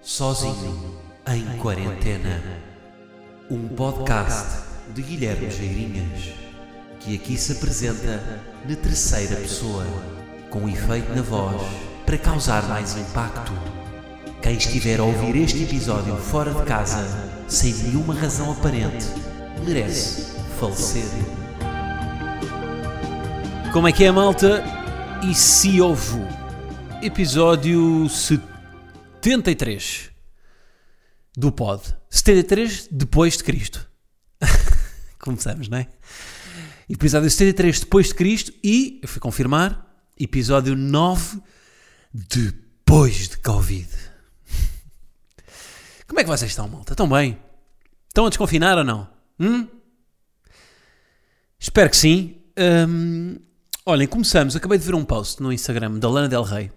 [0.00, 2.40] Sozinho em Quarentena.
[3.50, 4.60] Um podcast
[4.94, 6.34] de Guilherme Geirinhas,
[7.00, 8.22] que aqui se apresenta
[8.66, 9.84] na terceira pessoa,
[10.50, 11.60] com efeito na voz
[12.06, 13.52] para causar mais impacto.
[14.40, 17.04] Quem estiver a ouvir este episódio fora de casa,
[17.48, 19.04] sem nenhuma razão aparente,
[19.66, 21.08] merece falecer.
[23.72, 24.62] Como é que é, malta?
[25.28, 26.24] E se houve
[27.02, 28.08] episódio
[29.20, 30.10] 73
[31.36, 31.82] do Pod.
[32.08, 33.88] 73 depois de Cristo.
[35.18, 35.88] Começamos, não é?
[36.88, 39.86] Episódio 73 depois de Cristo e, eu fui confirmar,
[40.18, 41.42] episódio 9
[42.14, 43.88] depois de Covid.
[46.06, 46.92] Como é que vocês estão, malta?
[46.92, 47.38] Estão bem?
[48.06, 49.08] Estão a desconfinar ou não?
[49.38, 49.66] Hum?
[51.58, 52.36] Espero que sim.
[52.88, 53.36] Hum,
[53.84, 54.54] olhem, começamos.
[54.54, 56.70] Acabei de ver um post no Instagram da Lana Del Rey,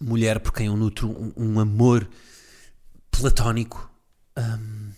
[0.00, 2.08] mulher por quem eu nutro um, um amor
[3.10, 3.90] platónico.
[4.38, 4.90] Hum,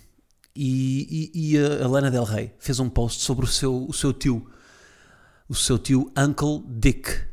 [0.55, 4.13] e, e- e a, Lana Del Rey fez um post sobre o seu, o seu
[4.13, 4.51] tio,
[5.49, 7.27] o seu tio Uncle Dick.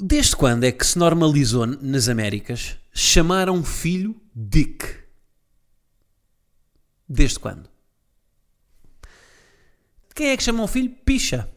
[0.00, 4.84] Desde quando é que se normalizou nas Américas chamar um filho Dick?
[7.08, 7.68] Desde quando?
[10.14, 11.48] Quem é que chama um filho picha?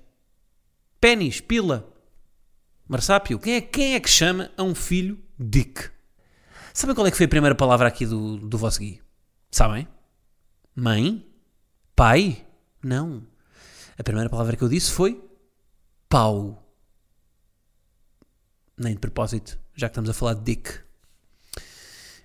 [1.00, 1.91] Pênis, pila,
[2.92, 3.39] marsápio?
[3.39, 5.89] Quem é, quem é que chama a um filho Dick?
[6.73, 9.02] Sabem qual é que foi a primeira palavra aqui do, do vosso Gui?
[9.50, 9.88] Sabem?
[10.75, 11.25] Mãe?
[11.95, 12.45] Pai?
[12.84, 13.25] Não.
[13.97, 15.23] A primeira palavra que eu disse foi
[16.09, 16.69] pau.
[18.78, 20.80] Nem de propósito, já que estamos a falar de Dick.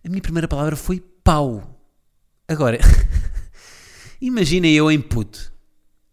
[0.05, 1.81] A minha primeira palavra foi pau.
[2.49, 2.79] Agora,
[4.21, 5.53] imaginem eu em puto,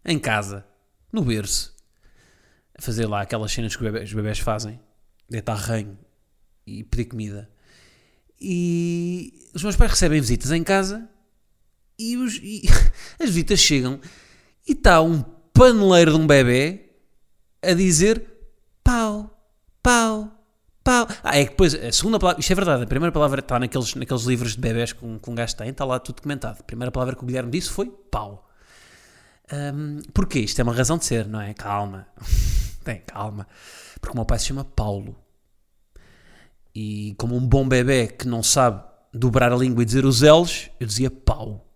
[0.05, 0.65] em casa,
[1.11, 1.75] no berço,
[2.79, 4.79] fazer lá aquelas cenas que os bebés, fazem,
[5.29, 5.97] deitar ranho
[6.65, 7.49] e pedir comida.
[8.39, 11.09] E os meus pais recebem visitas em casa
[11.97, 12.63] e, os- e
[13.21, 13.99] as visitas chegam
[14.67, 15.21] e está um
[15.53, 16.89] paneleiro de um bebê
[17.61, 18.25] a dizer
[18.83, 19.47] pau,
[19.81, 20.29] pau,
[20.83, 21.07] pau.
[21.23, 23.95] Ah, é que depois, a segunda palavra, isto é verdade, a primeira palavra está naqueles,
[23.95, 26.57] naqueles livros de bebés que um, que um gajo tem, está lá tudo documentado.
[26.59, 28.49] A primeira palavra que o Guilherme disse foi pau.
[29.51, 30.39] Hum, porquê?
[30.39, 31.53] Isto é uma razão de ser, não é?
[31.53, 32.07] Calma.
[32.83, 33.47] Tem, calma.
[33.99, 35.15] Porque o meu pai se chama Paulo.
[36.75, 38.83] E como um bom bebê que não sabe
[39.13, 41.67] dobrar a língua e dizer os L's, eu dizia pau.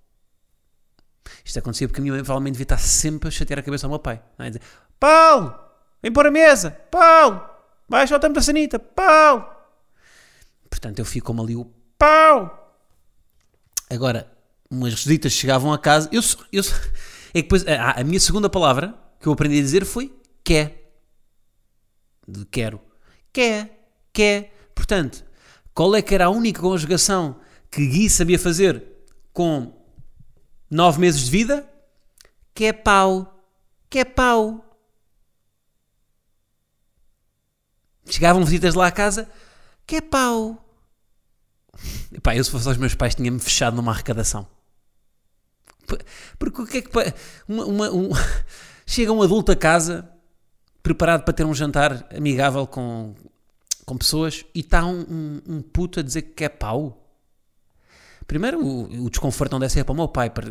[1.45, 3.91] Isto acontecia porque a minha mãe provavelmente devia estar sempre a chatear a cabeça ao
[3.91, 4.22] meu pai.
[4.38, 4.50] Não é?
[4.50, 4.62] Dizer,
[5.00, 5.57] Paulo,
[6.01, 6.72] vem pôr a mesa.
[6.91, 7.41] Paulo,
[7.88, 8.79] baixa o tempo da sanita.
[8.79, 9.45] Paulo.
[10.69, 11.66] Portanto, eu fico como ali o
[11.97, 12.75] pau.
[13.89, 14.29] Agora,
[14.69, 16.09] umas visitas chegavam a casa.
[16.12, 16.62] Eu, eu,
[17.34, 20.13] é que depois, a, a minha segunda palavra que eu aprendi a dizer foi
[20.44, 20.86] quer.
[22.27, 22.81] De quero.
[23.31, 23.89] Quer.
[24.11, 24.53] Quer.
[24.75, 25.23] Portanto,
[25.73, 27.39] qual é que era a única conjugação
[27.71, 28.83] que Gui sabia fazer
[29.33, 29.73] com
[30.69, 31.67] nove meses de vida?
[32.53, 33.39] Que é pau.
[33.89, 34.63] Que é pau.
[38.09, 39.29] Chegavam visitas lá à casa.
[39.85, 40.63] Que é pau.
[42.11, 44.47] Epá, eu se fosse aos meus pais tinha-me fechado numa arrecadação.
[46.39, 46.89] Porque o que é que...
[47.47, 48.09] Uma, uma- um-
[48.85, 50.09] Chega um adulto a casa
[50.87, 53.13] preparado para ter um jantar amigável com,
[53.85, 57.03] com pessoas e está um, um, um puto a dizer que é pau.
[58.25, 60.29] Primeiro, o, o desconforto não deve ser para o meu pai.
[60.29, 60.47] para-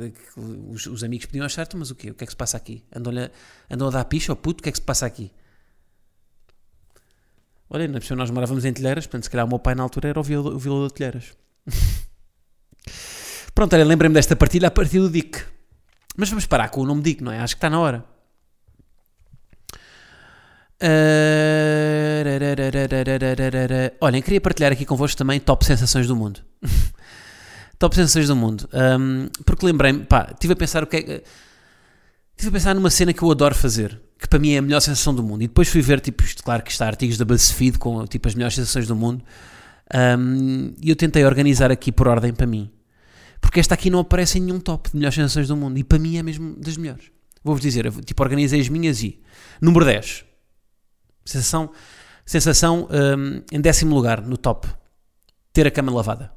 [0.71, 2.11] os, os amigos podiam achar, "Então, mas o quê?
[2.11, 2.85] O que é que se passa aqui?
[2.95, 4.61] Andam a dar picha ao puto?
[4.61, 5.31] O que é que se passa aqui?
[7.69, 10.09] Olha, na pessoa nós morávamos em Telheiras, portanto, se calhar o meu pai na altura
[10.09, 11.37] era o violador de Telheiras.
[13.55, 15.43] Pronto, olha, lembrei-me desta partilha a partir do Dick.
[16.17, 17.41] Mas vamos parar com o nome Dick, não é?
[17.41, 18.05] Acho que está na hora.
[24.01, 26.41] Olhem, queria partilhar aqui convosco também top sensações do mundo.
[27.79, 28.69] top sensações do mundo.
[28.73, 31.23] Um, porque lembrei-me, pá, estive a pensar o que é.
[32.33, 34.81] Estive a pensar numa cena que eu adoro fazer, que para mim é a melhor
[34.81, 35.43] sensação do mundo.
[35.43, 38.35] E depois fui ver, tipo, isto, claro que está artigos da BuzzFeed com tipo as
[38.35, 39.25] melhores sensações do mundo.
[40.19, 42.71] Um, e eu tentei organizar aqui por ordem para mim.
[43.41, 45.79] Porque esta aqui não aparece em nenhum top de melhores sensações do mundo.
[45.79, 47.11] E para mim é mesmo das melhores.
[47.43, 49.19] Vou-vos dizer, tipo, organizei as minhas e.
[49.63, 50.27] Número 10.
[51.27, 51.73] Sensação,
[52.25, 54.69] sensação hum, em décimo lugar, no top.
[55.53, 56.33] Ter a cama lavada.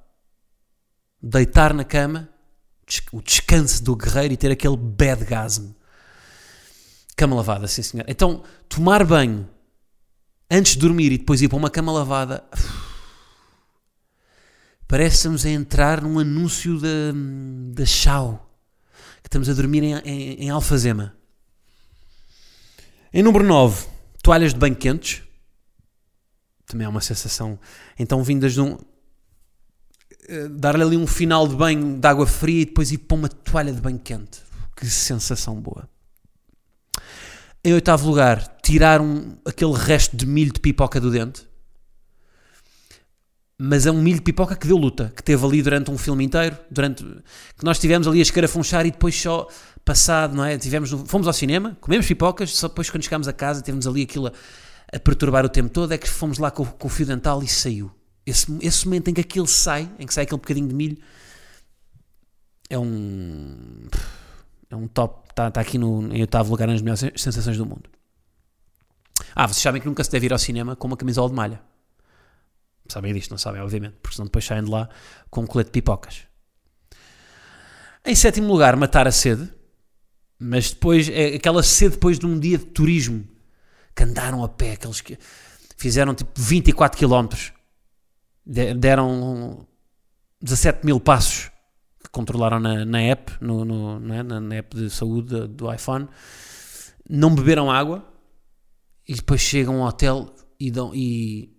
[1.21, 2.30] Deitar na cama,
[3.12, 5.75] o descanso do guerreiro e ter aquele badgasm.
[7.15, 8.06] Cama lavada, sim senhor.
[8.07, 9.47] Então, tomar banho
[10.50, 12.44] antes de dormir e depois ir para uma cama lavada.
[14.88, 17.12] Parece-nos a entrar num anúncio da,
[17.74, 17.83] da.
[19.21, 21.15] Que estamos a dormir em, em, em alfazema.
[23.13, 23.86] Em número 9,
[24.24, 25.21] toalhas de banho quentes.
[26.66, 27.60] Também é uma sensação.
[27.98, 28.77] Então, vindas de um.
[30.27, 33.30] eh, dar-lhe ali um final de banho de água fria e depois ir para uma
[33.30, 34.42] toalha de banho quente.
[34.75, 35.89] Que sensação boa.
[37.63, 41.49] Em oitavo lugar, tirar um, aquele resto de milho de pipoca do dente.
[43.61, 46.23] Mas é um milho de pipoca que deu luta, que teve ali durante um filme
[46.23, 49.50] inteiro, durante que nós tivemos ali a escarafunchar e depois só
[49.83, 50.57] passado, não é?
[50.57, 54.27] Tivemos, fomos ao cinema, comemos pipocas, só depois quando chegámos a casa tivemos ali aquilo
[54.27, 54.31] a,
[54.94, 57.50] a perturbar o tempo todo, é que fomos lá com, com o fio dental e
[57.50, 57.91] saiu.
[58.25, 60.97] Esse, esse momento em que aquilo sai, em que sai aquele bocadinho de milho,
[62.69, 63.88] é um.
[64.69, 65.27] É um top.
[65.31, 67.89] Está tá aqui no, em oitavo lugar nas melhores sensações do mundo.
[69.35, 71.69] Ah, vocês sabem que nunca se deve ir ao cinema com uma camisola de malha.
[72.91, 74.89] Sabem disto, não sabem, obviamente, porque senão depois saem de lá
[75.30, 76.24] com um colete de pipocas.
[78.06, 79.51] Em sétimo lugar, matar a sede.
[80.41, 83.27] Mas depois, é aquela sede depois de um dia de turismo.
[83.95, 85.18] Que andaram a pé, aqueles que
[85.77, 87.27] fizeram tipo 24 km.
[88.45, 89.68] De- Deram
[90.41, 91.51] 17 mil passos
[92.01, 94.24] que controlaram na, na app, no, no- é?
[94.24, 96.07] na, na app de saúde do iPhone.
[97.09, 98.06] Não beberam água
[99.07, 101.58] e depois chegam ao hotel e, dão, e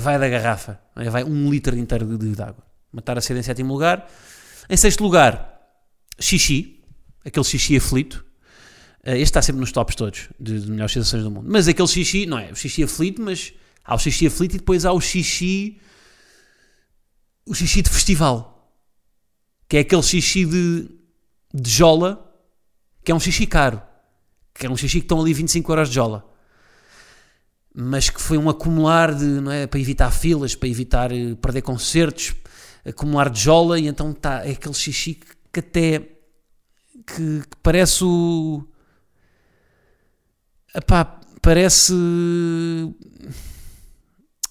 [0.00, 0.80] vai da garrafa.
[0.96, 1.10] é?
[1.10, 2.64] Vai um litro inteiro de, de, água.
[2.92, 4.08] Matar a sede em sétimo lugar.
[4.68, 5.60] Em sexto lugar,
[6.18, 6.82] xixi.
[7.24, 8.24] Aquele xixi aflito.
[9.04, 11.46] Eh, Este está sempre nos tops todos de, de melhores sensações do mundo.
[11.50, 12.50] Mas aquele xixi, não é?
[12.52, 13.52] O xixi aflito, mas
[13.84, 15.80] há o xixi aflito e depois há o xixi.
[17.46, 18.72] O xixi de festival.
[19.68, 20.88] Que é aquele xixi de,
[21.52, 22.24] de jola,
[23.04, 23.82] que é um xixi caro.
[24.54, 26.28] Que é um xixi que estão ali 25 euros de jola.
[27.74, 29.66] Mas que foi um acumular de, não é?
[29.66, 32.34] Para evitar filas, para evitar eh, perder concertos,
[32.84, 35.20] acumular de jola, e então tá, é aquele xixi
[35.52, 35.98] que, até.
[37.06, 38.66] Que, que parece o.
[40.74, 41.94] Epá, parece.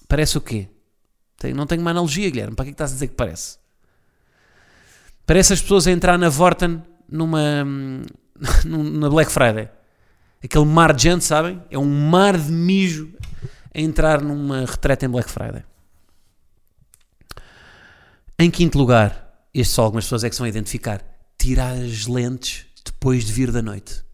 [0.08, 0.68] Parece o quê?
[1.36, 2.56] Tem- Não tenho uma analogia, Guilherme.
[2.56, 3.58] Para que é que estás a dizer que parece?
[5.26, 7.64] Parece as pessoas a entrar na Vorten numa.
[8.64, 9.68] num- na Black Friday.
[10.42, 11.62] Aquele mar de gente, sabem?
[11.70, 13.12] É um mar de mijo
[13.74, 15.64] a entrar numa retreta em Black Friday.
[18.38, 21.02] Em quinto lugar, este só algumas pessoas é que se vão identificar,
[21.36, 24.04] tirar as lentes depois de vir da noite.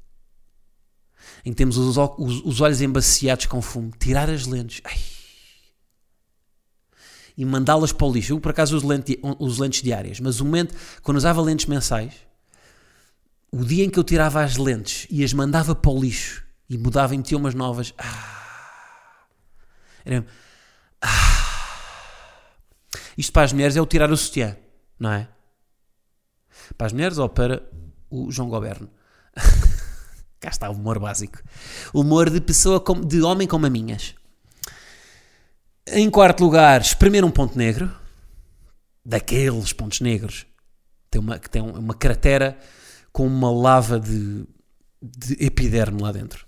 [1.44, 3.90] Em que temos os, os- os olhos embaciados com fumo.
[3.98, 4.80] Tirar as lentes.
[4.82, 4.98] Ai.
[7.36, 8.32] E mandá-las para o lixo.
[8.32, 8.86] Eu, por acaso, uso,
[9.38, 10.20] uso lentes diárias.
[10.20, 12.14] Mas o momento, quando usava lentes mensais,
[13.54, 16.76] o dia em que eu tirava as lentes e as mandava para o lixo e
[16.76, 17.94] mudava e metia umas novas.
[17.96, 19.26] Ah,
[20.04, 20.28] era mesmo,
[23.16, 24.56] isto para as mulheres é o tirar o sutiã,
[24.98, 25.28] não é?
[26.76, 27.62] Para as mulheres ou para
[28.10, 28.90] o João Goberno?
[30.40, 31.40] Cá está o humor básico.
[31.92, 34.16] Humor de pessoa de homem com maminhas.
[35.86, 37.94] Em quarto lugar, espremer um ponto negro.
[39.04, 40.44] Daqueles pontos negros.
[41.08, 42.58] Tem uma, que tem uma cratera
[43.14, 44.44] com uma lava de,
[45.00, 46.44] de epiderme lá dentro.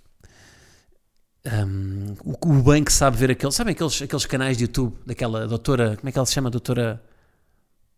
[1.46, 5.46] Um, o, o bem que sabe ver aqueles, sabem aqueles, aqueles canais de YouTube daquela
[5.46, 6.50] doutora, como é que ela se chama?
[6.50, 7.00] Doutora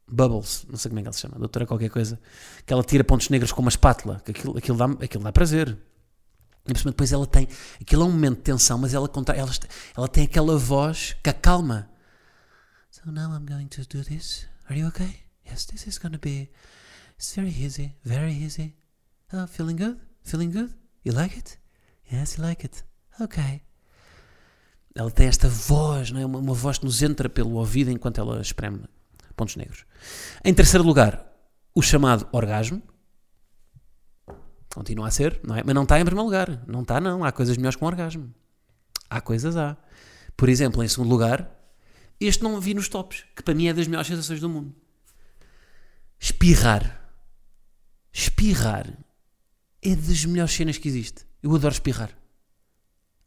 [0.06, 2.20] Bubbles, não sei como é que ela se chama, doutora qualquer coisa,
[2.67, 5.75] que ela tira pontos negros com uma espátula, que aquilo, aquilo, dá, aquilo dá prazer.
[6.67, 7.49] E depois ela tem,
[7.81, 9.50] aquilo é um momento de tensão, mas ela, contra, ela,
[9.97, 11.89] ela tem aquela voz que acalma.
[12.91, 14.46] So now I'm going to do this.
[14.69, 15.20] Are you okay?
[15.46, 16.51] Yes, this is going to be,
[17.19, 18.75] it's very easy, very easy.
[19.32, 19.98] Oh, feeling good?
[20.22, 20.72] Feeling good?
[21.05, 21.58] You like it?
[22.10, 22.84] Yes, you like it.
[23.20, 23.60] Ok.
[24.94, 26.27] Ela tem esta voz, não é?
[26.27, 28.84] uma, uma voz que nos entra pelo ouvido enquanto ela espreme
[29.37, 29.84] pontos negros.
[30.44, 31.25] Em terceiro lugar,
[31.75, 32.82] o chamado orgasmo.
[34.75, 35.63] Continua a ser, não é?
[35.65, 36.65] Mas não está em primeiro lugar.
[36.67, 37.25] Não está, não.
[37.25, 38.32] Há coisas melhores que um orgasmo.
[39.10, 39.77] Há coisas, há.
[40.37, 41.51] Por exemplo, em segundo lugar,
[42.20, 44.75] este não vi nos tops, que para mim é das melhores sensações do mundo.
[46.19, 47.07] Espirrar.
[48.22, 48.84] Espirrar
[49.81, 51.25] é das melhores cenas que existe.
[51.41, 52.10] Eu adoro espirrar.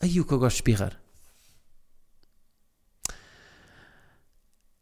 [0.02, 1.02] Aí o que eu gosto de espirrar.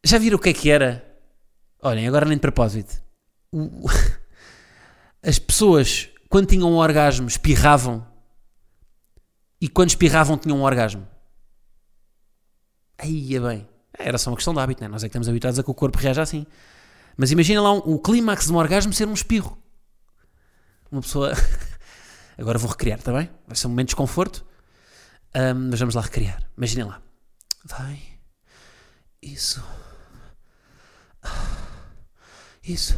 [0.03, 1.05] Já viram o que é que era?
[1.83, 2.99] Olhem, agora nem de propósito.
[3.51, 3.85] O-
[5.21, 8.03] As pessoas, quando tinham um orgasmo, espirravam.
[9.61, 11.07] E quando espirravam, tinham um orgasmo.
[12.97, 13.67] Aí é bem.
[13.97, 14.87] Era só uma questão de hábito, né?
[14.87, 16.47] Nós é que estamos habituados a que o corpo reaja assim.
[17.15, 19.61] Mas imagina lá um- o clímax de um orgasmo ser um espirro.
[20.91, 21.33] Uma pessoa.
[22.37, 23.29] Agora vou recriar, está bem?
[23.47, 24.45] Vai ser um momento de desconforto.
[25.33, 26.41] Ahm, mas vamos lá recriar.
[26.57, 27.01] Imaginem lá.
[27.65, 28.01] Vai.
[29.21, 29.63] Isso.
[32.63, 32.95] Isso.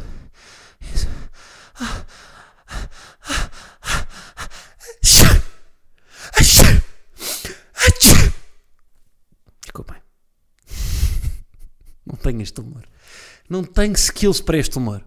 [0.80, 1.08] Isso.
[9.62, 10.02] Desculpem.
[12.06, 12.86] Não tenho este humor.
[13.48, 15.04] Não tenho skills para este humor.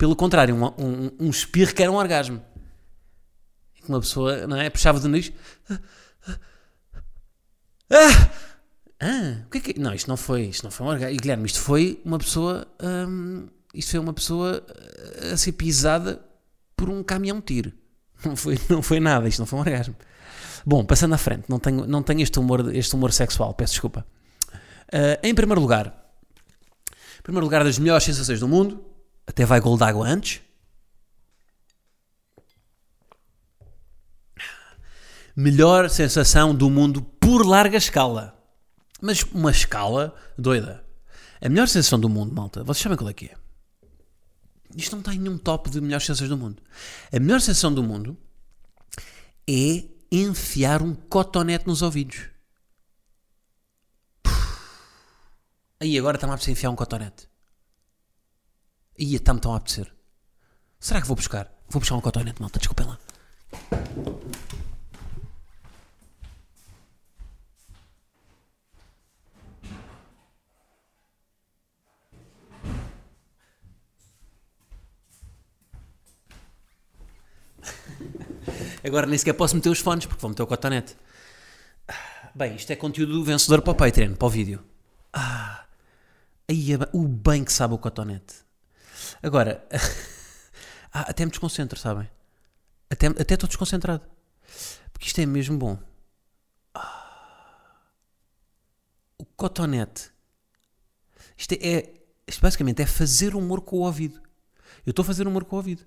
[0.00, 2.42] Pelo contrário, um, um, um espirro que era um orgasmo.
[3.86, 4.70] Uma pessoa, não é?
[4.70, 5.30] Puxava do nariz.
[7.92, 8.30] Ah!
[8.98, 9.42] Ah!
[9.44, 9.78] O que é que...
[9.78, 11.20] Não, isto não foi, isto não foi um orgasmo.
[11.20, 12.66] Guilherme, isto foi uma pessoa.
[12.82, 14.64] hum, isto foi uma pessoa
[15.30, 16.24] a ser pisada
[16.74, 17.70] por um caminhão tiro.
[18.24, 19.96] Não foi, não foi nada, isto não foi um orgasmo.
[20.64, 24.06] Bom, passando à frente, não tenho, não tenho este, humor, este humor sexual, peço desculpa.
[24.92, 25.86] Ah, em primeiro lugar,
[27.18, 28.89] em primeiro lugar das melhores sensações do mundo,
[29.26, 30.40] até vai gol d'água antes.
[35.36, 38.36] Melhor sensação do mundo por larga escala.
[39.00, 40.84] Mas uma escala doida.
[41.40, 43.34] A melhor sensação do mundo, malta, vocês sabem qual é que é?
[44.76, 46.62] Isto não está em nenhum top de melhores sensações do mundo.
[47.12, 48.16] A melhor sensação do mundo
[49.48, 52.28] é enfiar um cotonete nos ouvidos.
[55.80, 57.29] Aí agora está-me a enfiar um cotonete.
[59.00, 59.90] Ia, está-me tão a apetecer.
[60.78, 61.50] Será que vou buscar?
[61.70, 62.98] Vou buscar um cotonete, malta, desculpem lá.
[78.84, 80.94] Agora nem sequer posso meter os fones porque vou meter o cotonete.
[82.34, 84.62] Bem, isto é conteúdo vencedor para o Patreon, para o vídeo.
[85.10, 85.64] Ah,
[86.46, 88.49] aí é o bem que sabe o cotonete.
[89.22, 89.64] Agora,
[90.92, 92.08] ah, até me desconcentro, sabem?
[92.90, 94.04] Até, estou desconcentrado.
[94.92, 95.78] Porque isto é mesmo bom.
[96.74, 97.80] Ah,
[99.18, 100.10] o cotonete.
[101.36, 101.90] Isto é,
[102.26, 104.20] isto basicamente é fazer humor com o ouvido.
[104.86, 105.84] Eu estou a fazer humor com o ouvido.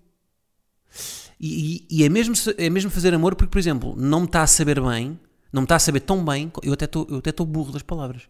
[1.40, 4.44] E, e- e é, mesmo, é mesmo fazer amor porque, por exemplo, não me está
[4.44, 5.20] a saber bem,
[5.52, 8.24] não me está a saber tão bem, eu até estou burro das palavras.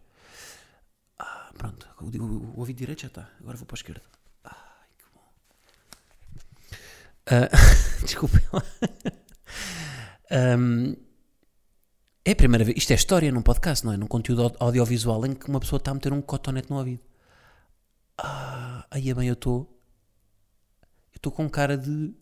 [1.19, 4.03] Ah, pronto, o, o, o ouvido direito já está, agora vou para a esquerda.
[4.43, 5.21] Ai, que bom.
[7.27, 7.49] Ah,
[8.03, 8.63] Desculpem lá.
[10.31, 10.95] Ahm,
[12.25, 13.97] é a primeira vez, isto é história num podcast, não é?
[13.97, 17.01] Num conteúdo au- audiovisual em que uma pessoa está a meter um cotonete no ouvido.
[18.17, 19.69] Ah, aí é bem, eu estou.
[21.13, 22.13] Eu estou com cara de.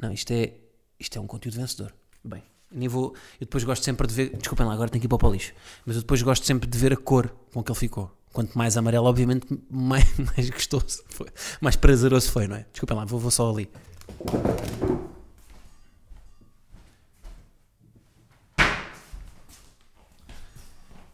[0.00, 0.54] Não, isto é,
[0.98, 1.94] isto é um conteúdo vencedor.
[2.24, 3.14] Bem, nem vou.
[3.40, 4.36] Eu depois gosto sempre de ver.
[4.36, 5.52] Desculpem lá, agora tenho que ir para o palixo.
[5.86, 8.16] Mas eu depois gosto sempre de ver a cor com que ele ficou.
[8.32, 10.06] Quanto mais amarelo, obviamente, mais,
[10.36, 11.26] mais gostoso foi.
[11.60, 12.66] Mais prazeroso foi, não é?
[12.70, 13.68] Desculpem lá, vou, vou só ali.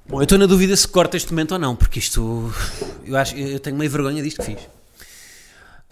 [0.09, 2.53] Bom, eu estou na dúvida se corta este momento ou não, porque isto.
[3.05, 4.69] Eu acho eu tenho meio vergonha disto que fiz.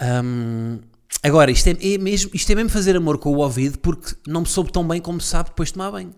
[0.00, 0.78] Hum,
[1.22, 4.42] agora, isto é, é mesmo, isto é mesmo fazer amor com o ouvido porque não
[4.42, 6.14] me soube tão bem como sabe depois de tomar banho.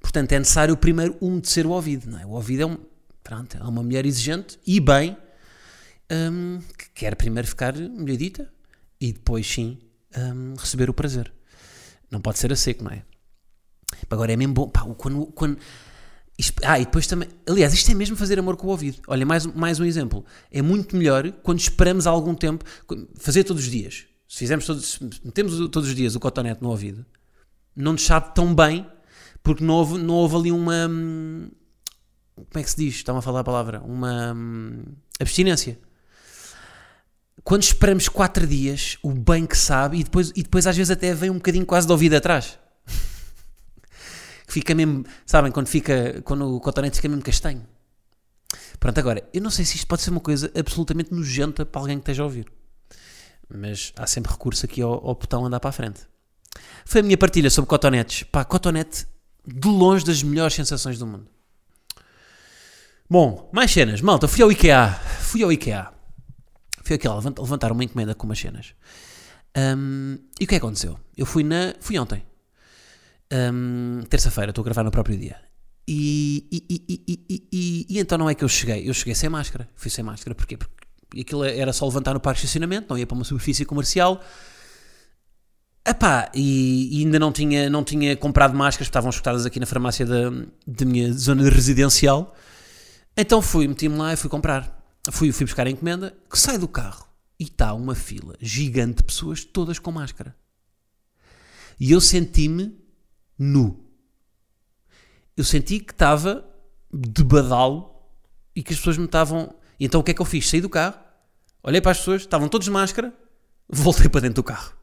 [0.00, 2.08] Portanto, é necessário primeiro umedecer o ouvido.
[2.08, 2.26] Não é?
[2.26, 2.78] O ouvido é, um,
[3.24, 5.16] pronto, é uma mulher exigente e bem
[6.12, 8.52] hum, que quer primeiro ficar molhadita
[9.00, 9.78] e depois sim
[10.16, 11.32] hum, receber o prazer.
[12.10, 13.02] Não pode ser a seco, não é?
[14.08, 14.68] Agora é mesmo bom.
[14.68, 15.58] Pá, quando, quando,
[16.64, 17.28] ah, e depois também.
[17.48, 19.00] Aliás, isto é mesmo fazer amor com o ouvido.
[19.06, 20.24] Olha, mais, mais um exemplo.
[20.50, 22.64] É muito melhor quando esperamos algum tempo.
[23.16, 24.04] Fazer todos os dias.
[24.28, 27.04] Se fizermos todos, se metemos todos os dias o cotonete no ouvido,
[27.76, 28.86] não nos sabe tão bem
[29.42, 30.88] porque não houve, não houve ali uma.
[32.34, 32.96] Como é que se diz?
[32.96, 33.80] Está-me a falar a palavra.
[33.80, 34.82] Uma hum,
[35.20, 35.78] abstinência.
[37.42, 41.12] Quando esperamos 4 dias, o bem que sabe, e depois, e depois às vezes até
[41.14, 42.58] vem um bocadinho quase de ouvido atrás
[44.46, 47.66] que fica mesmo, sabem, quando fica, quando o cotonete fica mesmo castanho.
[48.80, 51.98] Pronto, agora, eu não sei se isto pode ser uma coisa absolutamente nojenta para alguém
[51.98, 52.46] que esteja a ouvir.
[53.48, 56.00] Mas há sempre recurso aqui ao, ao botão andar para a frente.
[56.84, 58.22] Foi a minha partilha sobre cotonetes.
[58.24, 59.06] Pá, cotonete
[59.46, 61.33] de longe das melhores sensações do mundo.
[63.14, 64.00] Bom, mais cenas.
[64.00, 64.88] Malta, fui ao IKEA.
[65.20, 65.86] Fui ao IKEA.
[66.82, 68.74] Fui aqui lá levant- levantar uma encomenda com umas cenas.
[69.56, 70.98] Hum, e o que é que aconteceu?
[71.16, 71.76] Eu fui na.
[71.78, 72.24] Fui ontem.
[73.32, 75.36] Hum, terça-feira, estou a gravar no próprio dia.
[75.86, 79.68] E, e- e- e então não é que eu cheguei, eu cheguei sem máscara.
[79.76, 80.56] Fui sem máscara, porquê?
[80.56, 84.20] Porque aquilo era só levantar no parque de estacionamento, não ia para uma superfície comercial.
[85.86, 90.04] Epá, e, e ainda não tinha, não tinha comprado máscaras, estavam escutadas aqui na farmácia
[90.04, 90.30] da,
[90.66, 92.34] da minha zona residencial.
[93.16, 94.82] Então fui, meti-me lá e fui comprar.
[95.12, 97.06] Fui, fui buscar a encomenda, que sai do carro
[97.38, 100.34] e está uma fila gigante de pessoas, todas com máscara.
[101.78, 102.76] E eu senti-me
[103.38, 103.84] nu.
[105.36, 106.48] Eu senti que estava
[106.92, 107.94] de badalo
[108.54, 109.54] e que as pessoas me estavam.
[109.78, 110.48] Então o que é que eu fiz?
[110.48, 110.98] Saí do carro,
[111.62, 113.12] olhei para as pessoas, estavam todos de máscara,
[113.68, 114.76] voltei para dentro do carro.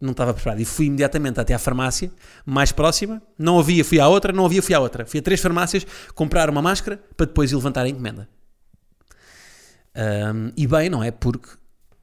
[0.00, 0.60] Não estava preparado.
[0.60, 2.10] E fui imediatamente até à farmácia
[2.44, 3.22] mais próxima.
[3.38, 5.06] Não havia, fui à outra, não havia, fui à outra.
[5.06, 8.28] Fui a três farmácias comprar uma máscara para depois ir levantar a encomenda.
[9.96, 11.10] Um, e bem, não é?
[11.10, 11.48] Porque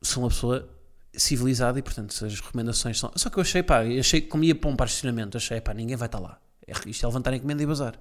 [0.01, 0.67] sou uma pessoa
[1.13, 3.11] civilizada e, portanto, as recomendações são.
[3.15, 5.59] Só que eu achei, pá, achei que como ia para um par de estacionamento, achei,
[5.59, 6.39] pá, ninguém vai estar lá.
[6.65, 7.95] É, isto é levantar a encomenda e bazar.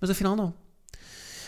[0.00, 0.52] Mas afinal, não.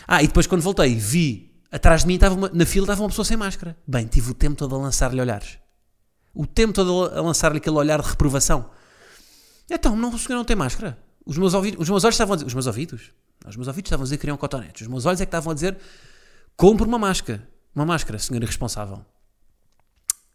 [0.07, 3.09] Ah, e depois quando voltei, vi atrás de mim, estava uma, na fila, estava uma
[3.09, 3.75] pessoa sem máscara.
[3.85, 5.57] Bem, tive o tempo todo a lançar-lhe olhares.
[6.33, 8.69] O tempo todo a lançar-lhe aquele olhar de reprovação.
[9.69, 10.97] Então, não, o senhor não tem máscara.
[11.25, 12.47] Os meus, ouvidos, os meus olhos estavam a dizer.
[12.47, 13.11] Os meus ouvidos?
[13.47, 14.81] Os meus ouvidos estavam a dizer que queriam cotonetes.
[14.81, 15.77] Os meus olhos é que estavam a dizer:
[16.57, 17.47] compre uma máscara.
[17.75, 19.05] Uma máscara, senhor irresponsável.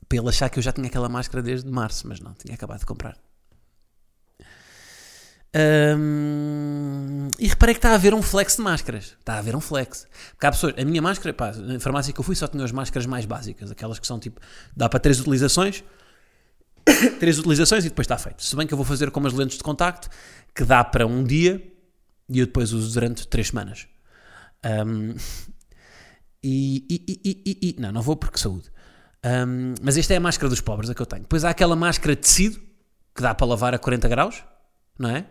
[0.09, 2.81] Para ele achar que eu já tinha aquela máscara desde março, mas não, tinha acabado
[2.81, 3.17] de comprar.
[7.39, 9.17] E reparei que está a haver um flex de máscaras.
[9.19, 10.07] Está a haver um flex.
[10.31, 10.75] Porque há pessoas.
[10.79, 13.71] A minha máscara, pá, na farmácia que eu fui só tinha as máscaras mais básicas.
[13.71, 14.41] Aquelas que são tipo.
[14.77, 15.83] dá para três utilizações.
[17.19, 18.43] três utilizações e depois está feito.
[18.43, 20.09] Se bem que eu vou fazer com umas lentes de contacto
[20.55, 21.63] que dá para um dia
[22.29, 23.87] e eu depois uso durante três semanas.
[26.43, 28.71] E, e, e, e, Não, não vou porque saúde.
[29.83, 31.23] Mas esta é a máscara dos pobres, a que eu tenho.
[31.23, 32.61] Depois há aquela máscara de tecido
[33.15, 34.45] que dá para lavar a 40 graus,
[34.99, 35.27] não é?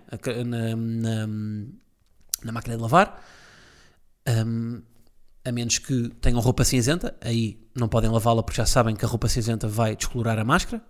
[0.45, 1.27] Na, na,
[2.43, 3.23] na máquina de lavar.
[4.27, 4.81] Um,
[5.43, 9.07] a menos que tenham roupa cinzenta, aí não podem lavá-la porque já sabem que a
[9.07, 10.83] roupa cinzenta vai descolorar a máscara.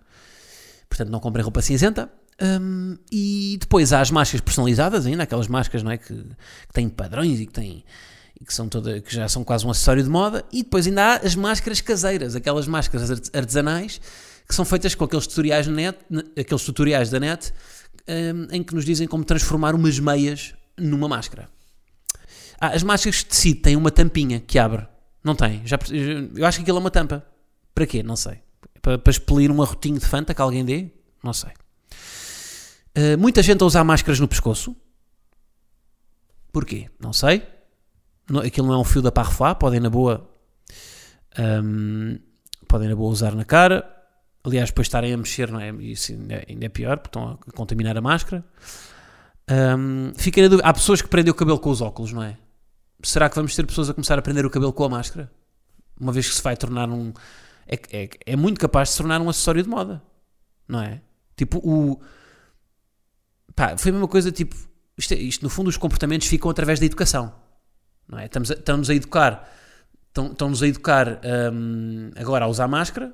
[0.89, 2.11] Portanto, não comprem roupa cinzenta.
[2.41, 6.87] Um, e depois há as máscaras personalizadas ainda, aquelas máscaras não é, que, que têm
[6.87, 7.83] padrões e que têm
[8.39, 11.03] e que, são toda, que já são quase um acessório de moda, e depois ainda
[11.03, 13.99] há as máscaras caseiras, aquelas máscaras artesanais
[14.47, 15.97] que são feitas com aqueles tutoriais, net,
[16.39, 17.51] aqueles tutoriais da net
[18.07, 21.49] um, em que nos dizem como transformar umas meias numa máscara.
[22.59, 24.87] Ah, as máscaras de tecido têm uma tampinha que abre.
[25.23, 25.61] Não tem.
[25.65, 25.77] Já,
[26.35, 27.25] eu acho que aquilo é uma tampa.
[27.73, 28.01] Para quê?
[28.01, 28.39] Não sei.
[28.81, 30.91] Para, para expelir um arrotinho de Fanta que alguém dê?
[31.23, 31.51] Não sei.
[32.97, 34.75] Uh, muita gente a usar máscaras no pescoço.
[36.51, 36.89] Porquê?
[36.99, 37.43] Não sei
[38.29, 40.29] não, aquilo não é um fio da parrefá, podem na boa
[41.39, 42.19] um,
[42.67, 43.85] podem na boa usar na cara.
[44.47, 45.71] Aliás, depois estarem a mexer, não é?
[45.71, 48.43] Isso ainda é, ainda é pior, porque estão a contaminar a máscara.
[49.49, 50.67] Um, fiquem na dúvida.
[50.67, 52.37] Há pessoas que prendem o cabelo com os óculos, não é?
[53.03, 55.31] Será que vamos ter pessoas a começar a prender o cabelo com a máscara?
[55.99, 57.11] Uma vez que se vai tornar um.
[57.67, 60.01] É, é, é muito capaz de se tornar um acessório de moda,
[60.67, 61.01] não é?
[61.35, 61.99] Tipo, o.
[63.53, 64.55] Pá, foi a mesma coisa, tipo.
[64.97, 67.33] Isto, é, isto, no fundo, os comportamentos ficam através da educação
[68.07, 68.25] não é?
[68.25, 69.49] Estamos a, estamos a educar,
[70.07, 71.19] estão-nos a educar
[71.53, 73.13] um, agora a usar máscara.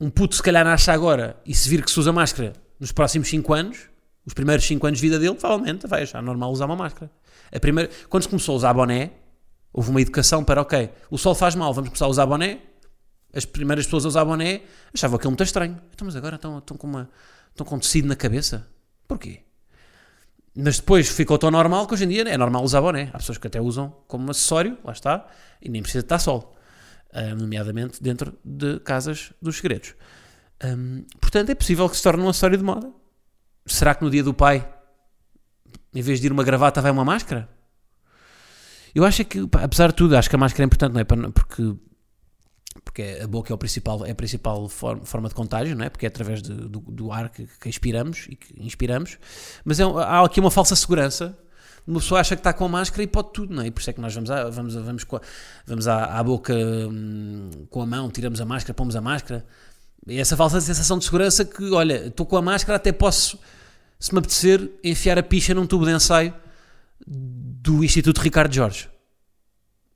[0.00, 3.28] Um puto, se calhar, nasce agora e se vir que se usa máscara nos próximos
[3.28, 3.78] 5 anos,
[4.24, 7.10] os primeiros 5 anos de vida dele, provavelmente vai achar normal usar uma máscara.
[7.54, 9.10] A primeira, quando se começou a usar boné,
[9.70, 12.60] houve uma educação para, ok, o sol faz mal, vamos começar a usar boné.
[13.34, 14.62] As primeiras pessoas a usar boné
[14.94, 15.78] achavam aquilo muito estranho.
[15.92, 17.10] Então, mas agora estão, estão, com uma,
[17.50, 18.66] estão com tecido na cabeça.
[19.06, 19.40] Porquê?
[20.54, 23.10] Mas depois ficou tão normal que hoje em dia é normal usar boné.
[23.12, 25.26] Há pessoas que até usam como acessório, lá está,
[25.60, 26.56] e nem precisa estar sol.
[27.12, 29.94] Um, nomeadamente dentro de casas dos segredos.
[30.64, 32.92] Um, portanto, é possível que se torne um acessório de moda.
[33.66, 34.68] Será que no dia do pai,
[35.92, 37.48] em vez de ir uma gravata, vai uma máscara?
[38.94, 41.04] Eu acho que, apesar de tudo, acho que a máscara é importante, não é?
[41.04, 41.76] Porque
[42.84, 45.90] porque a boca é, o principal, é a principal forma, de contágio, não é?
[45.90, 49.18] porque é através de, do, do, ar que, que, expiramos e que inspiramos,
[49.64, 51.36] mas é, há aqui uma falsa segurança.
[51.90, 53.66] Uma pessoa acha que está com a máscara e pode tudo, não é?
[53.66, 55.20] E por isso é que nós vamos, à, vamos, vamos, a,
[55.66, 59.44] vamos à, à boca hum, com a mão, tiramos a máscara, pomos a máscara.
[60.06, 63.40] E essa falsa sensação de segurança que, olha, estou com a máscara, até posso,
[63.98, 66.32] se me apetecer, enfiar a picha num tubo de ensaio
[67.04, 68.88] do Instituto Ricardo Jorge.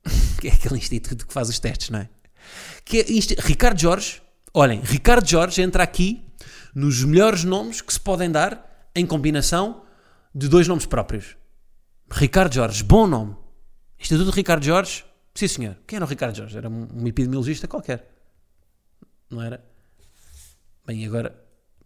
[0.40, 2.08] que é aquele instituto que faz os testes, não é?
[2.84, 3.04] Que é
[3.40, 4.20] Ricardo Jorge,
[4.52, 6.24] olhem, Ricardo Jorge entra aqui
[6.74, 9.82] nos melhores nomes que se podem dar em combinação
[10.34, 11.36] de dois nomes próprios.
[12.10, 13.36] Ricardo Jorge, bom nome.
[13.98, 15.76] Instituto Ricardo Jorge, sim senhor.
[15.86, 16.56] Quem era o Ricardo Jorge?
[16.56, 18.10] Era um, epidemiologista qualquer.
[19.30, 19.64] Não era?
[20.86, 21.34] Bem, agora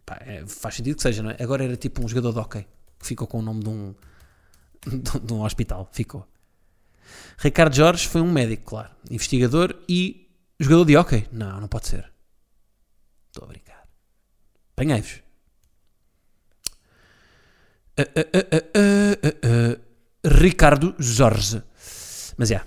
[0.05, 1.37] pá, é, faz sentido que seja, não é?
[1.41, 2.67] Agora era tipo um jogador de hockey
[2.99, 3.95] que ficou com o nome de um,
[5.25, 5.89] de um hospital.
[5.93, 6.27] Ficou.
[7.39, 10.29] Ricardo Jorge foi um médico, claro, investigador e
[10.61, 11.29] Jogador de hockey?
[11.31, 12.13] Não, não pode ser.
[13.29, 13.89] Estou a brincar.
[14.73, 15.23] Apanhei-vos.
[17.97, 18.37] Uh, uh,
[18.77, 19.88] uh,
[20.29, 21.63] Ricardo Jorge.
[22.37, 22.63] Mas é.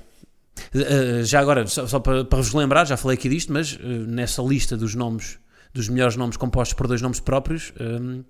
[0.73, 1.23] Yeah.
[1.23, 4.75] já agora, só, só para, para, vos lembrar, já falei aqui disto, mas nessa lista
[4.77, 5.39] dos nomes,
[5.73, 8.23] dos melhores nomes compostos por dois nomes próprios, um,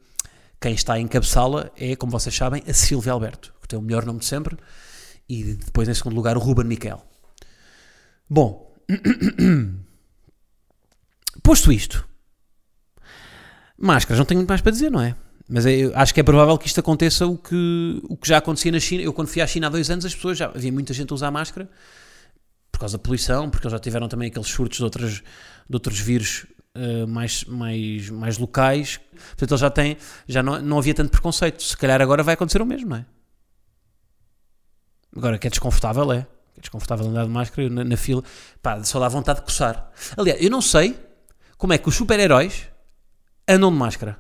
[0.60, 4.06] quem está a encabeçá-la é, como vocês sabem, a Silvia Alberto, que tem o melhor
[4.06, 4.58] nome de sempre,
[5.28, 7.04] e depois, em segundo lugar, o Ruben Miquel.
[8.30, 8.72] Bom,
[11.44, 12.08] Posto isto,
[13.78, 15.16] máscaras, não tenho muito mais para dizer, não é?
[15.52, 18.72] Mas é, acho que é provável que isto aconteça o que, o que já acontecia
[18.72, 19.04] na China.
[19.04, 21.16] Eu, quando fui à China há dois anos, as pessoas já havia muita gente a
[21.16, 21.70] usar máscara
[22.82, 26.48] causa da poluição, porque eles já tiveram também aqueles surtos de, outras, de outros vírus
[26.76, 29.00] uh, mais, mais, mais locais.
[29.14, 31.62] Portanto, eles já têm, já não, não havia tanto preconceito.
[31.62, 33.06] Se calhar agora vai acontecer o mesmo, não é?
[35.16, 36.28] Agora, que é desconfortável, é.
[36.58, 38.24] É desconfortável andar de máscara na, na fila.
[38.62, 39.92] Pá, só dá vontade de coçar.
[40.18, 40.98] Aliás, eu não sei
[41.58, 42.68] como é que os super-heróis
[43.48, 44.18] andam de máscara.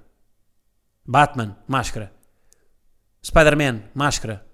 [1.11, 2.09] Batman, máscara.
[3.21, 4.47] Spider-Man, máscara.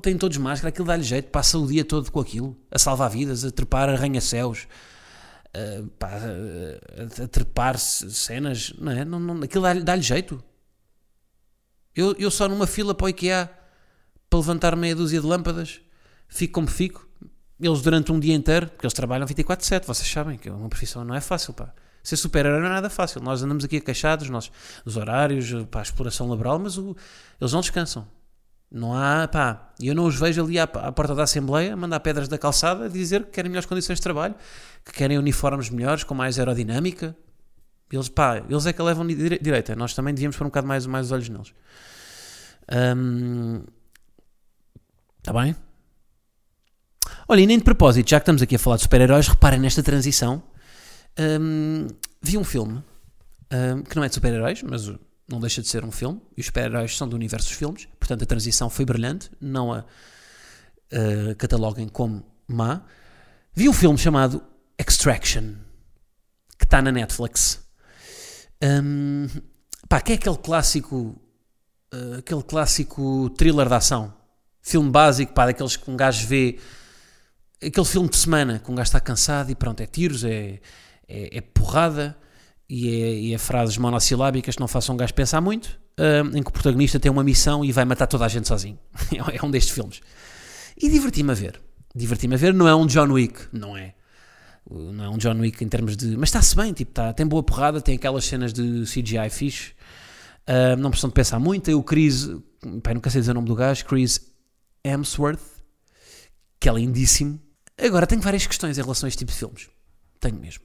[0.00, 3.44] Têm todos máscara, aquilo dá-lhe jeito, passa o dia todo com aquilo, a salvar vidas,
[3.44, 4.68] a trepar arranha-céus,
[5.52, 9.04] a, a, a, trepar cenas, não é?
[9.04, 10.40] Não, não, aquilo dá-lhe dá jeito.
[11.96, 13.50] Eu, eu só numa fila para o IKEA
[14.30, 15.80] para levantar meia dúzia de lâmpadas,
[16.28, 17.08] fico como fico.
[17.58, 21.04] Eles durante um dia inteiro, porque eles trabalham 24-7, vocês sabem que é uma profissão
[21.04, 21.74] não é fácil, pá.
[22.04, 23.22] Ser super-herói não é nada fácil.
[23.22, 24.52] Nós andamos aqui queixados, nós,
[24.84, 26.94] os horários, para a exploração laboral, mas o,
[27.40, 28.06] eles não descansam.
[28.70, 32.28] Não há, pá, eu não os vejo ali à, à porta da Assembleia mandar pedras
[32.28, 34.34] da calçada dizer que querem melhores condições de trabalho,
[34.84, 37.16] que querem uniformes melhores, com mais aerodinâmica.
[37.90, 39.74] Eles, pá, eles é que levam direita.
[39.74, 41.54] Nós também devíamos pôr um bocado mais, mais os olhos neles.
[45.18, 45.56] Está um, bem?
[47.28, 49.82] Olha, e nem de propósito, já que estamos aqui a falar de super-heróis, reparem nesta
[49.82, 50.42] transição.
[51.18, 51.86] Um,
[52.20, 52.82] vi um filme
[53.52, 54.88] um, que não é de super-heróis, mas
[55.28, 58.22] não deixa de ser um filme, e os super-heróis são do universo dos filmes, portanto
[58.22, 62.82] a transição foi brilhante, não a uh, cataloguem como má.
[63.54, 64.42] Vi um filme chamado
[64.78, 65.54] Extraction,
[66.58, 67.64] que está na Netflix.
[68.62, 69.28] Um,
[69.88, 71.18] pá, que é aquele clássico,
[71.92, 74.12] uh, aquele clássico thriller de ação,
[74.60, 76.58] filme básico, pá, daqueles que um gajo vê,
[77.62, 80.60] aquele filme de semana, que um gajo está cansado e pronto, é tiros, é,
[81.08, 82.16] é, é porrada
[82.68, 86.42] e é, e é, frases monossilábicas que não façam um gajo pensar muito, uh, em
[86.42, 88.78] que o protagonista tem uma missão e vai matar toda a gente sozinho.
[89.32, 90.00] é um destes filmes.
[90.76, 91.60] E diverti-me a ver.
[91.94, 93.94] Diverti-me a ver, não é um John Wick, não é.
[94.68, 96.16] Não é um John Wick em termos de.
[96.16, 99.72] Mas está-se bem, tipo, tá, tem boa porrada, tem aquelas cenas de CGI fixe.
[100.48, 101.64] Uh, não precisam de pensar muito.
[101.64, 102.28] Tem o Chris,
[102.82, 104.32] pai, nunca sei dizer o nome do gajo, Chris
[104.82, 105.40] Hemsworth,
[106.58, 107.38] que é lindíssimo.
[107.78, 109.68] Agora, tenho várias questões em relação a este tipo de filmes.
[110.18, 110.64] Tenho mesmo.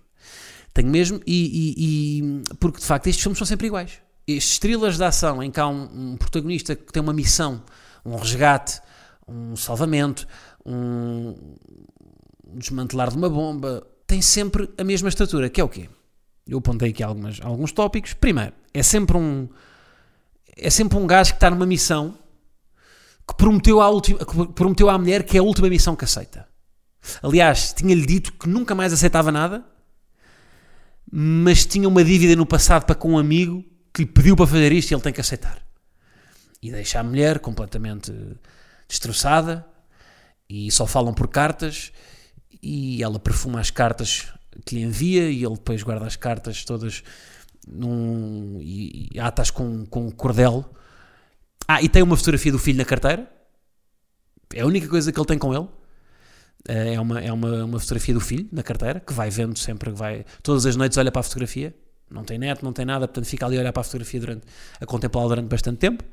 [0.73, 3.99] Tenho mesmo, e, e, e, porque de facto estes filmes são sempre iguais.
[4.27, 7.63] Estes thrillers de ação em que há um, um protagonista que tem uma missão,
[8.05, 8.79] um resgate,
[9.27, 10.27] um salvamento,
[10.65, 11.35] um,
[12.53, 15.89] desmantelar de uma bomba, tem sempre a mesma estrutura, que é o quê?
[16.47, 18.13] Eu apontei aqui algumas, alguns tópicos.
[18.13, 19.47] Primeiro, é sempre um
[20.61, 22.17] é sempre um gajo que está numa missão
[23.27, 26.47] que prometeu à, última, que prometeu à mulher que é a última missão que aceita.
[27.23, 29.63] Aliás, tinha-lhe dito que nunca mais aceitava nada
[31.11, 34.71] mas tinha uma dívida no passado para com um amigo que lhe pediu para fazer
[34.71, 35.61] isto e ele tem que aceitar.
[36.61, 38.13] E deixa a mulher completamente
[38.87, 39.65] destroçada
[40.49, 41.91] e só falam por cartas
[42.61, 44.27] e ela perfuma as cartas
[44.65, 47.03] que lhe envia e ele depois guarda as cartas todas
[47.67, 50.69] num, e, e atas com, com um cordel.
[51.67, 53.31] Ah, e tem uma fotografia do filho na carteira.
[54.53, 55.67] É a única coisa que ele tem com ele.
[56.67, 60.25] É uma, é uma, uma fotografia do filho na carteira, que vai vendo sempre, vai,
[60.43, 61.73] todas as noites olha para a fotografia,
[62.09, 64.45] não tem net, não tem nada, portanto fica ali a olhar para a fotografia durante,
[64.79, 66.03] a contemplá-la durante bastante tempo.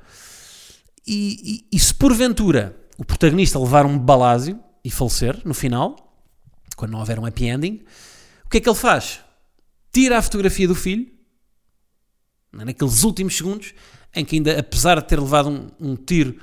[1.06, 5.96] E, e, e, se porventura o protagonista levar um balásio e falecer no final,
[6.76, 7.80] quando não houver um happy ending,
[8.44, 9.20] o que é que ele faz?
[9.92, 11.06] Tira a fotografia do filho,
[12.52, 13.74] naqueles últimos segundos,
[14.14, 16.40] em que ainda, apesar de ter levado um, um tiro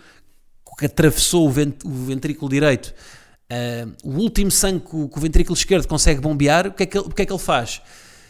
[0.77, 2.93] que atravessou o, vent, o ventrículo direito,
[3.53, 6.85] Uh, o último sangue que o, que o, ventrículo esquerdo consegue bombear, o que, é
[6.87, 7.81] que ele, que é que ele faz?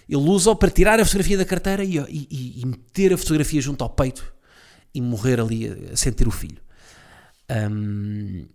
[0.10, 3.84] Ele usa-o para tirar a fotografia da carteira e, e, e, meter a fotografia junto
[3.84, 4.34] ao peito
[4.94, 6.62] e morrer ali a sentir o filho.
[7.50, 8.46] Um,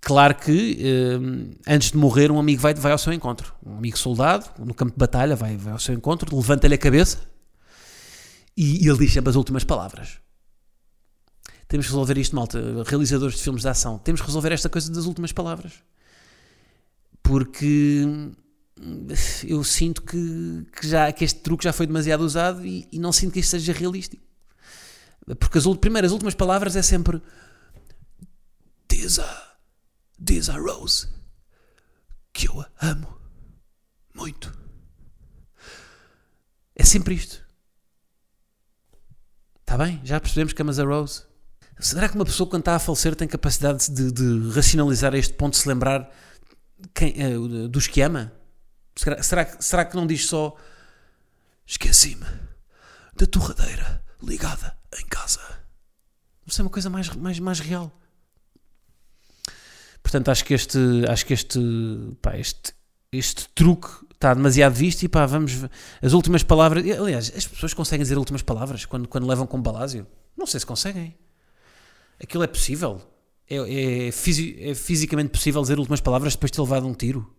[0.00, 0.78] claro que
[1.20, 3.54] um, antes de morrer, um amigo vai, vai ao seu encontro.
[3.64, 7.18] Um amigo soldado, no campo de batalha, vai, vai ao seu encontro, levanta-lhe a cabeça
[8.56, 10.23] e, e ele diz sempre as últimas palavras.
[11.74, 12.60] Temos que resolver isto, malta.
[12.86, 13.98] Realizadores de filmes de ação.
[13.98, 15.72] Temos que resolver esta coisa das últimas palavras.
[17.20, 18.06] Porque
[19.44, 23.10] eu sinto que, que, já, que este truque já foi demasiado usado e, e não
[23.10, 24.22] sinto que isto seja realístico.
[25.40, 27.20] Porque as últimas palavras é sempre
[28.88, 29.56] Diz a,
[30.16, 31.08] diz a Rose
[32.32, 33.18] que eu a amo
[34.14, 34.56] muito.
[36.76, 37.44] É sempre isto.
[39.58, 40.00] Está bem?
[40.04, 41.33] Já percebemos que amas a Rose.
[41.78, 45.34] Será que uma pessoa, quando está a falecer, tem capacidade de, de racionalizar a este
[45.34, 46.10] ponto, de se lembrar
[46.94, 48.32] quem, uh, dos que ama?
[48.96, 50.56] Será, será, será que não diz só
[51.66, 52.26] esqueci-me
[53.16, 55.40] da torradeira ligada em casa?
[56.46, 57.92] Isso é uma coisa mais, mais, mais real.
[60.02, 61.58] Portanto, acho que este, acho que este,
[62.20, 62.74] pá, este,
[63.10, 65.52] este truque está demasiado visto e pá, vamos.
[66.02, 66.84] As últimas palavras.
[66.84, 70.06] Aliás, as pessoas conseguem dizer últimas palavras quando, quando levam com balásio?
[70.36, 71.16] Não sei se conseguem.
[72.22, 73.00] Aquilo é possível.
[73.48, 77.30] É, é, fisi- é fisicamente possível dizer últimas palavras depois de ter levado um tiro.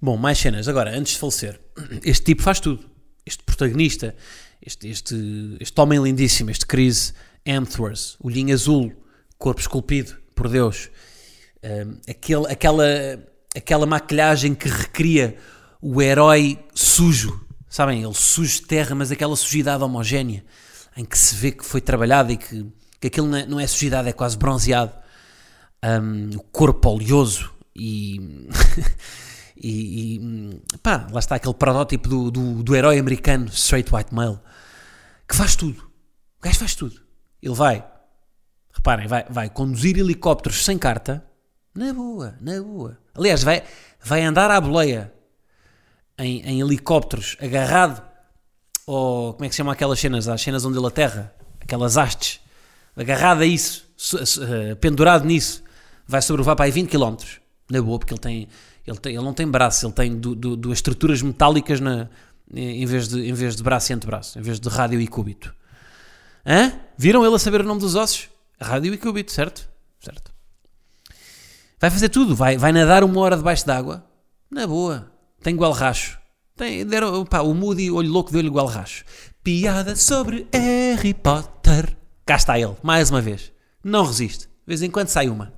[0.00, 0.66] Bom, mais cenas.
[0.68, 1.60] Agora, antes de falecer,
[2.04, 2.90] este tipo faz tudo.
[3.24, 4.16] Este protagonista,
[4.60, 5.14] este, este,
[5.60, 7.14] este homem lindíssimo, este Chris
[7.44, 8.92] Hemsworth, olhinho azul,
[9.38, 10.90] corpo esculpido por Deus,
[11.62, 12.84] um, aquele, aquela,
[13.54, 15.36] aquela maquilhagem que recria
[15.80, 18.02] o herói sujo, sabem?
[18.02, 20.44] Ele sujo terra, mas aquela sujidade homogénea,
[20.94, 23.66] em que se vê que foi trabalhado e que, que aquilo não é, não é
[23.66, 24.92] sujidade, é quase bronzeado.
[25.82, 28.46] Um, o corpo oleoso e,
[29.56, 34.38] e, e, pá, lá está aquele protótipo do, do, do herói americano, straight white male,
[35.26, 35.82] que faz tudo.
[36.38, 37.00] O gajo faz tudo.
[37.42, 37.84] Ele vai,
[38.74, 41.24] reparem, vai, vai conduzir helicópteros sem carta,
[41.74, 42.98] na boa, na boa.
[43.14, 43.64] Aliás, vai,
[44.04, 45.10] vai andar à boleia
[46.18, 48.02] em, em helicópteros, agarrado,
[48.86, 50.28] ou como é que se chamam aquelas cenas?
[50.28, 52.40] As cenas onde ele aterra, aquelas hastes,
[52.96, 53.84] agarrado a isso,
[54.42, 55.62] eh, pendurado nisso,
[56.06, 57.16] vai sobrevoar para aí 20 km,
[57.70, 58.48] na boa, porque ele tem,
[58.86, 62.08] ele tem, ele não tem braço, ele tem du- du- duas estruturas metálicas na,
[62.52, 65.54] em, vez de, em vez de braço e antebraço, em vez de rádio e cúbito.
[66.44, 66.72] Hã?
[66.98, 68.28] Viram ele a saber o nome dos ossos?
[68.60, 69.68] Rádio e cúbito, certo?
[70.00, 70.32] Certo.
[71.80, 74.04] Vai fazer tudo, vai, vai nadar uma hora debaixo d'água,
[74.50, 75.10] na boa,
[75.42, 76.18] tem igual racho.
[76.56, 79.04] Tem, deram, pá, o Moody, olho louco, deu-lhe igual racho.
[79.42, 81.96] Piada sobre Harry Potter.
[82.24, 83.52] Cá está ele, mais uma vez.
[83.82, 84.44] Não resiste.
[84.44, 85.52] De vez em quando sai uma.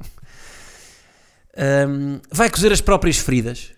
[1.56, 3.70] Hum, vai cozer as próprias feridas.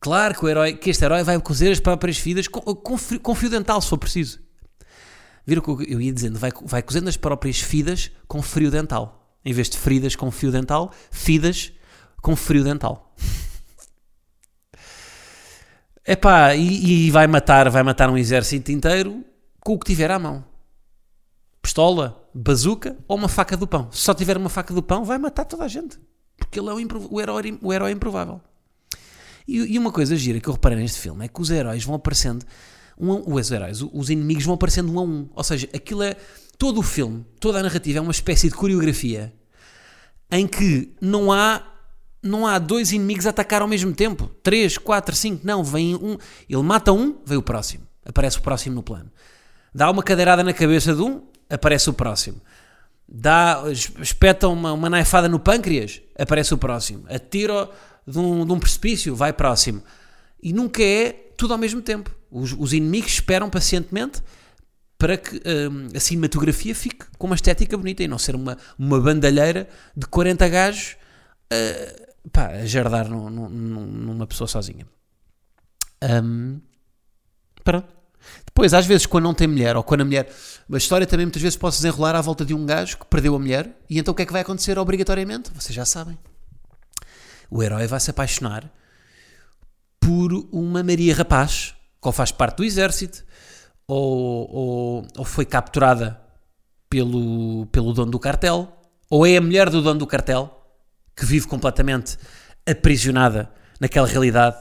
[0.00, 3.34] Claro que, o herói, que este herói vai cozer as próprias feridas com, com, com
[3.34, 4.38] fio dental, se for preciso.
[5.46, 6.38] Viram o que eu ia dizendo?
[6.38, 9.38] Vai, vai cozendo as próprias fidas com frio dental.
[9.44, 11.72] Em vez de feridas com fio dental, fidas
[12.20, 13.14] com frio dental.
[16.06, 19.24] Epá, e, e vai matar, vai matar um exército inteiro
[19.60, 20.44] com o que tiver à mão.
[21.60, 23.90] Pistola, bazuca ou uma faca do pão.
[23.90, 25.98] Se só tiver uma faca do pão, vai matar toda a gente.
[26.36, 28.40] Porque ele é o, o herói, o herói improvável.
[29.48, 31.96] E, e uma coisa gira que eu reparei neste filme é que os heróis vão
[31.96, 32.44] aparecendo,
[32.96, 35.28] um os heróis, os inimigos vão aparecendo um a um.
[35.34, 36.16] Ou seja, aquilo é.
[36.58, 39.30] Todo o filme, toda a narrativa é uma espécie de coreografia
[40.30, 41.62] em que não há
[42.26, 44.28] não há dois inimigos a atacar ao mesmo tempo.
[44.42, 45.46] Três, quatro, cinco.
[45.46, 46.16] Não, vem um.
[46.48, 47.86] Ele mata um, vem o próximo.
[48.04, 49.10] Aparece o próximo no plano.
[49.74, 52.40] Dá uma cadeirada na cabeça de um, aparece o próximo.
[53.08, 57.04] Dá, es- espeta uma, uma naifada no pâncreas, aparece o próximo.
[57.08, 57.68] Atira
[58.06, 59.82] de um, de um precipício, vai próximo.
[60.42, 62.10] E nunca é tudo ao mesmo tempo.
[62.30, 64.22] Os, os inimigos esperam pacientemente
[64.98, 68.98] para que hum, a cinematografia fique com uma estética bonita e não ser uma, uma
[69.00, 70.96] bandalheira de 40 gajos
[71.52, 74.86] uh, pá, a jardar num- num- num- numa pessoa sozinha.
[76.02, 76.60] Hum,
[77.64, 77.88] pronto.
[78.44, 80.28] Depois, às vezes, quando não tem mulher, ou quando a mulher.
[80.72, 83.34] A história também muitas vezes pode se desenrolar à volta de um gajo que perdeu
[83.34, 85.50] a mulher, e então o que é que vai acontecer obrigatoriamente?
[85.54, 86.18] Vocês já sabem.
[87.50, 88.68] O herói vai se apaixonar
[90.00, 93.24] por uma Maria Rapaz, que ou faz parte do exército,
[93.86, 96.20] ou, ou, ou foi capturada
[96.90, 98.72] pelo, pelo dono do cartel,
[99.08, 100.55] ou é a mulher do dono do cartel,
[101.16, 102.18] que vive completamente
[102.66, 103.50] aprisionada
[103.80, 104.56] naquela realidade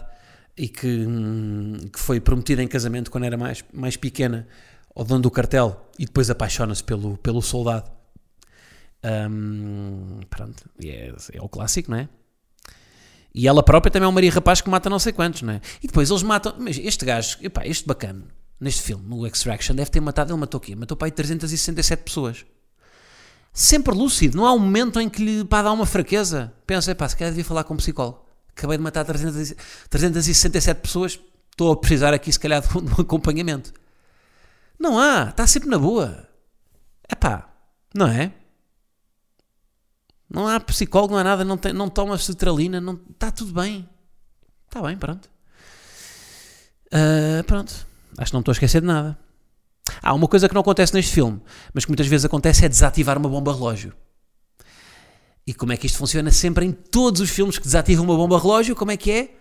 [0.57, 4.47] e que, hum, que foi prometida em casamento quando era mais, mais pequena
[4.95, 7.91] ao dono do cartel e depois apaixona-se pelo, pelo soldado.
[9.03, 12.09] Hum, pronto, é, é o clássico, não é?
[13.33, 15.61] E ela própria também é um Maria Rapaz que mata não sei quantos, não é?
[15.83, 16.55] E depois eles matam.
[16.57, 18.23] Mas este gajo, epá, este bacana,
[18.57, 20.31] neste filme, no Extraction, deve ter matado.
[20.31, 20.73] Ele matou o quê?
[20.73, 22.45] Matou para aí 367 pessoas.
[23.55, 24.35] Sempre lúcido.
[24.35, 26.53] Não há um momento em que lhe pá, dá uma fraqueza.
[26.67, 28.25] Pensa, epá, se calhar devia falar com um psicólogo.
[28.49, 29.57] Acabei de matar 300, e-
[29.89, 31.17] 367 pessoas.
[31.49, 33.71] Estou a precisar aqui, se calhar, de um, de um acompanhamento.
[34.77, 35.29] Não há.
[35.29, 36.27] Está sempre na boa.
[37.09, 37.49] Epá,
[37.93, 38.33] não é?
[40.29, 43.87] Não há psicólogo, não há nada, não, tem, não toma sertralina, não, está tudo bem.
[44.67, 45.29] Está bem, pronto.
[46.91, 47.87] Ah, pronto.
[48.17, 49.17] Acho que não estou a esquecer de nada.
[50.01, 51.41] Há uma coisa que não acontece neste filme,
[51.73, 53.93] mas que muitas vezes acontece é desativar uma bomba relógio.
[55.47, 58.39] E como é que isto funciona sempre em todos os filmes que desativam uma bomba
[58.39, 58.75] relógio?
[58.75, 59.35] Como é que é?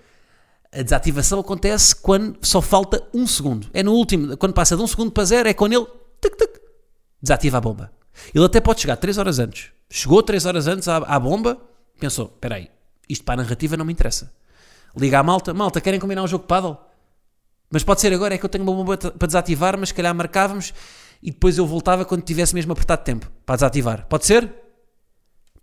[0.72, 3.68] A desativação acontece quando só falta um segundo.
[3.72, 5.86] É no último, quando passa de um segundo para zero, é quando ele
[6.20, 6.60] tuc, tuc,
[7.22, 7.92] desativa a bomba.
[8.34, 9.70] Ele até pode chegar 3 horas antes.
[9.88, 11.58] Chegou 3 horas antes à, à bomba,
[11.98, 12.70] pensou: espera aí,
[13.08, 14.32] isto para a narrativa não me interessa.
[14.96, 16.78] Liga à malta: malta, querem combinar um jogo de paddle?
[17.70, 20.14] Mas pode ser agora, é que eu tenho uma bomba para desativar, mas se calhar
[20.14, 20.72] marcávamos
[21.22, 24.06] e depois eu voltava quando tivesse mesmo apertado tempo para desativar.
[24.06, 24.52] Pode ser?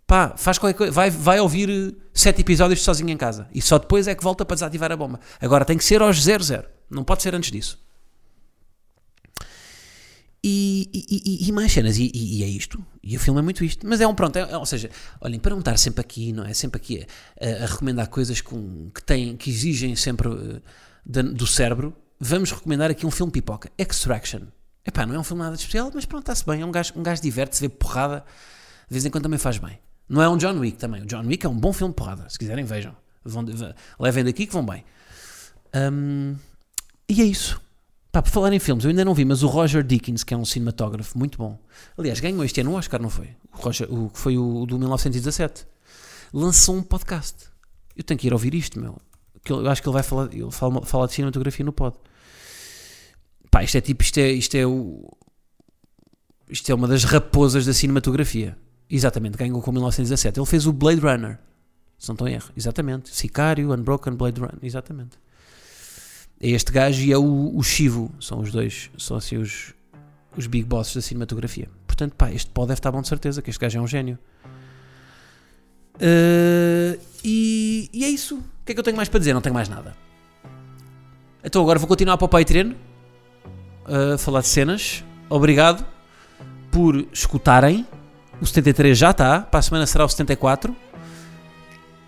[0.06, 0.92] Pá, faz qualquer coisa.
[0.92, 4.44] Vai, vai ouvir eh, sete episódios sozinho em casa e só depois é que volta
[4.44, 5.20] para desativar a bomba.
[5.40, 6.64] Agora tem que ser aos 00.
[6.90, 7.78] Não pode ser antes disso.
[10.44, 12.84] E, e, e, e mais cenas, e, e- é isto.
[13.02, 13.86] E o filme é muito isto.
[13.86, 16.52] Mas é um pronto, é- ou seja, olhem, para não estar sempre aqui, não é?
[16.52, 17.06] Sempre aqui
[17.40, 20.60] a, a recomendar coisas com, que, têm, que exigem sempre eh,
[21.04, 24.42] da- do cérebro, vamos recomendar aqui um filme pipoca: Extraction.
[24.84, 26.60] Epá, não é um filme nada de especial, mas pronto, está-se bem.
[26.62, 28.24] É um gajo, um gajo diverte-se, vê porrada,
[28.88, 29.78] de vez em quando também faz bem.
[30.08, 31.02] Não é um John Wick também.
[31.02, 32.28] O John Wick é um bom filme de porrada.
[32.28, 32.94] Se quiserem, vejam.
[33.24, 33.44] Vão,
[34.00, 34.84] levem daqui que vão bem.
[35.74, 36.36] Hum,
[37.08, 37.60] e é isso.
[38.10, 40.36] Pá, por falar em filmes, eu ainda não vi, mas o Roger Dickens, que é
[40.36, 41.58] um cinematógrafo muito bom.
[41.96, 43.30] Aliás, ganhou este ano um Oscar, não foi?
[43.52, 45.64] O, Roger, o foi o do 1917.
[46.32, 47.46] Lançou um podcast.
[47.96, 48.98] Eu tenho que ir ouvir isto, meu.
[49.44, 51.96] Que eu acho que ele vai falar, ele fala, fala de cinematografia no pod.
[53.50, 55.10] Pá, isto é tipo, isto é, isto é o.
[56.48, 58.56] Isto é uma das raposas da cinematografia.
[58.88, 60.38] Exatamente, ganhou com 1917.
[60.38, 61.38] Ele fez o Blade Runner.
[61.98, 62.50] Se não estou em erro.
[62.56, 63.14] Exatamente.
[63.14, 64.58] Sicário, Unbroken, Blade Runner.
[64.62, 65.18] Exatamente.
[66.40, 68.12] É este gajo e é o, o Chivo.
[68.20, 69.72] São os dois, são assim os,
[70.36, 71.70] os big bosses da cinematografia.
[71.86, 74.18] Portanto, pá, este pó deve estar bom de certeza, que este gajo é um gênio.
[75.96, 78.36] Uh, e, e é isso.
[78.36, 79.34] O que é que eu tenho mais para dizer?
[79.34, 79.96] Não tenho mais nada.
[81.44, 82.72] Então agora vou continuar para o Patreon
[83.84, 85.04] a falar de cenas.
[85.28, 85.84] Obrigado
[86.70, 87.86] por escutarem.
[88.40, 89.40] O 73 já está.
[89.40, 90.74] Para a semana será o 74.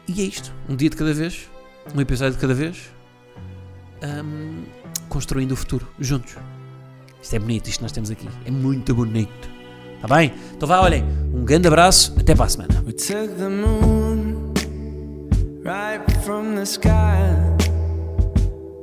[0.08, 0.52] E é isto.
[0.68, 1.48] Um dia de cada vez.
[1.94, 2.90] Um episódio de cada vez.
[4.02, 4.64] Ahm,
[5.08, 6.36] construindo o futuro juntos.
[7.22, 8.28] Isto é bonito, isto que nós temos aqui.
[8.44, 9.48] É muito bonito.
[9.96, 10.34] Está bem?
[10.54, 11.02] Então vá, olhem.
[11.32, 12.14] Um grande abraço.
[12.18, 12.84] Até para a semana.
[15.64, 17.34] Right from the sky.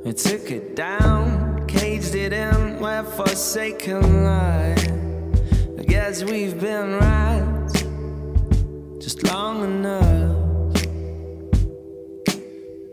[0.04, 4.74] We took it down, caged it in where forsaken lie.
[5.78, 7.72] I guess we've been right
[8.98, 10.36] just long enough.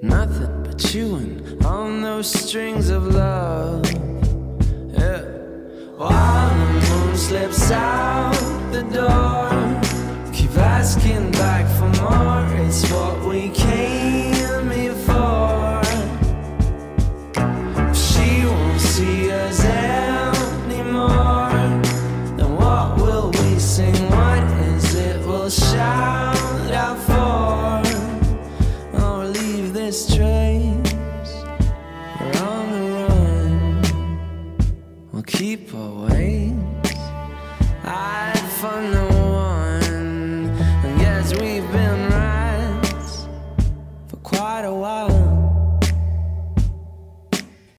[0.04, 3.84] Nothing but chewing on those strings of love.
[4.93, 5.23] Yeah.
[5.97, 8.34] While the moon slips out
[8.71, 9.49] the door,
[10.32, 12.30] keep asking back for more.
[12.65, 13.49] It's what we
[35.30, 36.92] keep our wings.
[37.84, 39.09] I had fun.